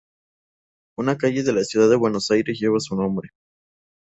[0.97, 3.29] Una calle de la ciudad de Buenos Aires lleva su nombre.